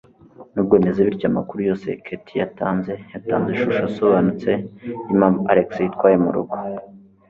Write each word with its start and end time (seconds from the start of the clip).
Nubwo 0.53 0.73
bimeze 0.79 0.99
bityo, 1.07 1.27
amakuru 1.31 1.59
yose 1.69 1.87
Katie 2.05 2.39
yatanze 2.43 2.91
yatanze 3.13 3.49
ishusho 3.51 3.81
isobanutse 3.91 4.51
yimpamvu 5.09 5.39
Alex 5.51 5.67
yitwaye 5.83 6.15
murugo. 6.23 6.55